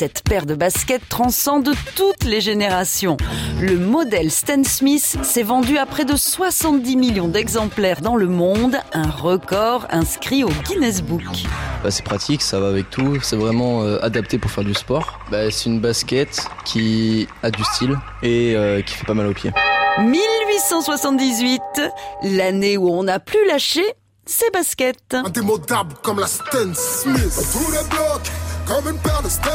Cette 0.00 0.22
paire 0.22 0.46
de 0.46 0.54
baskets 0.54 1.06
transcende 1.10 1.74
toutes 1.94 2.24
les 2.24 2.40
générations. 2.40 3.18
Le 3.60 3.76
modèle 3.76 4.30
Stan 4.30 4.64
Smith 4.64 5.18
s'est 5.22 5.42
vendu 5.42 5.76
à 5.76 5.84
près 5.84 6.06
de 6.06 6.16
70 6.16 6.96
millions 6.96 7.28
d'exemplaires 7.28 8.00
dans 8.00 8.16
le 8.16 8.26
monde, 8.26 8.78
un 8.94 9.10
record 9.10 9.86
inscrit 9.90 10.42
au 10.42 10.48
Guinness 10.64 11.02
Book. 11.02 11.20
Bah, 11.82 11.90
c'est 11.90 12.02
pratique, 12.02 12.40
ça 12.40 12.58
va 12.60 12.68
avec 12.68 12.88
tout, 12.88 13.20
c'est 13.20 13.36
vraiment 13.36 13.82
euh, 13.82 13.98
adapté 14.00 14.38
pour 14.38 14.50
faire 14.50 14.64
du 14.64 14.72
sport. 14.72 15.20
Bah, 15.30 15.50
c'est 15.50 15.68
une 15.68 15.80
basket 15.80 16.46
qui 16.64 17.28
a 17.42 17.50
du 17.50 17.62
style 17.62 17.94
et 18.22 18.56
euh, 18.56 18.80
qui 18.80 18.94
fait 18.94 19.04
pas 19.04 19.12
mal 19.12 19.26
aux 19.26 19.34
pieds. 19.34 19.52
1878, 19.98 21.60
l'année 22.22 22.78
où 22.78 22.88
on 22.88 23.02
n'a 23.02 23.20
plus 23.20 23.46
lâché 23.46 23.84
ses 24.24 24.48
baskets. 24.50 25.12
Indémodable 25.12 25.92
comme 26.02 26.20
la 26.20 26.26
Stan 26.26 26.72
Smith. 26.72 27.34
Tous 27.52 27.70
les 27.72 27.86
blocs, 27.90 28.30
comme 28.70 28.94
une 28.94 29.00
paire 29.00 29.22
de 29.22 29.28
Stan. 29.28 29.50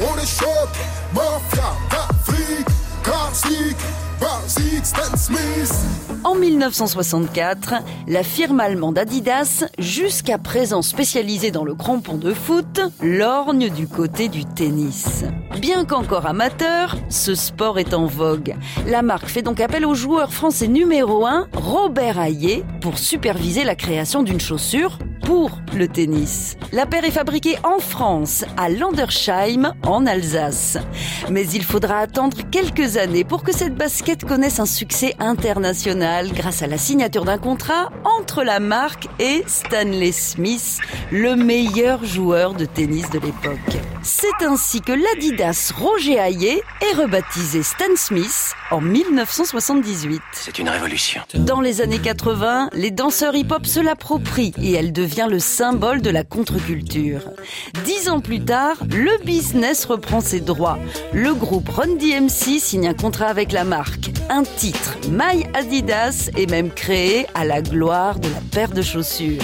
On 0.00 0.16
choque, 0.24 0.78
mafia. 1.12 1.84
En 6.22 6.34
1964, 6.36 7.74
la 8.08 8.22
firme 8.22 8.60
allemande 8.60 8.98
Adidas, 8.98 9.64
jusqu'à 9.78 10.38
présent 10.38 10.80
spécialisée 10.80 11.50
dans 11.50 11.64
le 11.64 11.74
crampon 11.74 12.16
de 12.16 12.32
foot, 12.32 12.80
lorgne 13.02 13.68
du 13.68 13.86
côté 13.86 14.28
du 14.28 14.44
tennis. 14.44 15.24
Bien 15.60 15.84
qu'encore 15.84 16.26
amateur, 16.26 16.96
ce 17.10 17.34
sport 17.34 17.78
est 17.78 17.92
en 17.92 18.06
vogue. 18.06 18.56
La 18.86 19.02
marque 19.02 19.26
fait 19.26 19.42
donc 19.42 19.60
appel 19.60 19.84
au 19.84 19.94
joueur 19.94 20.32
français 20.32 20.68
numéro 20.68 21.26
1, 21.26 21.48
Robert 21.52 22.18
Hayé, 22.18 22.64
pour 22.80 22.98
superviser 22.98 23.64
la 23.64 23.74
création 23.74 24.22
d'une 24.22 24.40
chaussure 24.40 24.98
pour 25.24 25.58
le 25.74 25.88
tennis. 25.88 26.56
La 26.72 26.86
paire 26.86 27.04
est 27.04 27.10
fabriquée 27.10 27.56
en 27.64 27.78
France, 27.78 28.44
à 28.56 28.68
Landersheim, 28.68 29.74
en 29.82 30.06
Alsace. 30.06 30.78
Mais 31.30 31.46
il 31.48 31.64
faudra 31.64 31.98
attendre 31.98 32.38
quelques 32.50 32.96
années 32.96 33.24
pour 33.24 33.42
que 33.42 33.52
cette 33.52 33.74
basket 33.74 34.24
connaisse 34.24 34.60
un 34.60 34.66
succès 34.66 35.14
international 35.18 36.32
grâce 36.32 36.62
à 36.62 36.66
la 36.66 36.78
signature 36.78 37.24
d'un 37.24 37.38
contrat 37.38 37.90
entre 38.18 38.44
la 38.44 38.60
marque 38.60 39.08
et 39.18 39.42
Stanley 39.46 40.12
Smith, 40.12 40.78
le 41.10 41.36
meilleur 41.36 42.04
joueur 42.04 42.54
de 42.54 42.64
tennis 42.64 43.08
de 43.10 43.18
l'époque. 43.18 43.93
C'est 44.06 44.44
ainsi 44.44 44.82
que 44.82 44.92
l'Adidas 44.92 45.72
Roger 45.74 46.18
Hayé 46.18 46.62
est 46.82 46.94
rebaptisé 46.94 47.62
Stan 47.62 47.96
Smith 47.96 48.52
en 48.70 48.82
1978. 48.82 50.20
C'est 50.32 50.58
une 50.58 50.68
révolution. 50.68 51.22
Dans 51.32 51.62
les 51.62 51.80
années 51.80 51.98
80, 51.98 52.68
les 52.74 52.90
danseurs 52.90 53.34
hip-hop 53.34 53.64
se 53.64 53.80
l'approprient 53.80 54.52
et 54.60 54.72
elle 54.72 54.92
devient 54.92 55.26
le 55.30 55.38
symbole 55.38 56.02
de 56.02 56.10
la 56.10 56.22
contre-culture. 56.22 57.22
Dix 57.84 58.10
ans 58.10 58.20
plus 58.20 58.44
tard, 58.44 58.76
le 58.90 59.24
business 59.24 59.86
reprend 59.86 60.20
ses 60.20 60.40
droits. 60.40 60.78
Le 61.14 61.32
groupe 61.32 61.70
Run 61.70 61.94
DMC 61.94 62.60
signe 62.60 62.88
un 62.88 62.94
contrat 62.94 63.28
avec 63.28 63.52
la 63.52 63.64
marque. 63.64 64.10
Un 64.28 64.42
titre, 64.42 64.98
My 65.08 65.46
Adidas, 65.54 66.28
est 66.36 66.50
même 66.50 66.70
créé 66.70 67.26
à 67.34 67.46
la 67.46 67.62
gloire 67.62 68.18
de 68.18 68.28
la 68.28 68.40
paire 68.52 68.70
de 68.70 68.82
chaussures. 68.82 69.40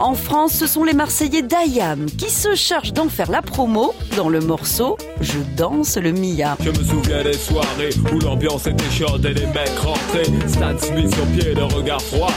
En 0.00 0.14
France, 0.14 0.54
ce 0.54 0.66
sont 0.66 0.82
les 0.82 0.94
Marseillais 0.94 1.42
d'Ayam 1.42 2.06
qui 2.06 2.30
se 2.30 2.54
chargent 2.54 2.94
d'en 2.94 3.10
faire 3.10 3.30
la 3.30 3.42
promo 3.42 3.92
dans 4.16 4.30
le 4.30 4.40
morceau 4.40 4.96
Je 5.20 5.38
danse 5.58 5.98
le 5.98 6.12
Mia. 6.12 6.56
Je 6.58 6.70
me 6.70 6.82
souviens 6.82 7.22
des 7.22 7.34
soirées 7.34 7.90
où 8.10 8.18
l'ambiance 8.18 8.66
était 8.66 8.90
chaude 8.90 9.26
et 9.26 9.34
les 9.34 9.46
mecs 9.48 9.78
rentraient. 9.78 10.48
Stan 10.48 10.78
Smith 10.78 11.14
sur 11.14 11.26
pied, 11.26 11.52
le 11.52 11.64
regard 11.64 12.00
froid. 12.00 12.32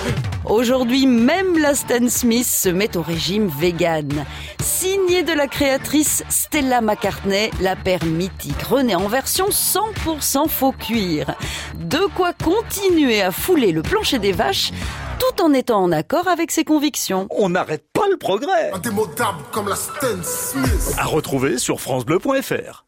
Aujourd'hui, 0.46 1.08
même 1.08 1.58
la 1.58 1.74
Stan 1.74 2.08
Smith 2.10 2.46
se 2.46 2.68
met 2.68 2.98
au 2.98 3.02
régime 3.02 3.48
vegan. 3.48 4.26
Signée 4.62 5.24
de 5.24 5.32
la 5.32 5.48
créatrice 5.48 6.24
Stella 6.28 6.82
McCartney, 6.82 7.50
la 7.62 7.76
paire 7.76 8.04
mythique 8.04 8.62
renaît 8.64 8.96
en 8.96 9.08
version 9.08 9.48
100% 9.50 10.50
faux 10.50 10.74
cuir. 10.74 11.34
De 11.76 12.00
quoi 12.16 12.34
continuer 12.34 13.22
à 13.22 13.32
fouler 13.32 13.72
le 13.72 13.82
plancher 13.82 14.20
des 14.20 14.34
vaches 14.34 14.72
tout 15.20 15.42
en 15.42 15.54
étant 15.54 15.82
en 15.82 15.92
accord 15.92 16.28
avec 16.28 16.52
ses 16.52 16.66
convictions. 16.66 17.28
On 17.30 17.50
n'arrête 17.50 17.86
pas 17.94 18.10
le 18.10 18.18
progrès. 18.18 18.72
Indémodable 18.74 19.44
comme 19.52 19.70
la 19.70 19.76
Stan 19.76 20.22
Smith. 20.24 20.96
À 20.98 21.06
retrouver 21.06 21.58
sur 21.58 21.80
francebleu.fr. 21.80 22.82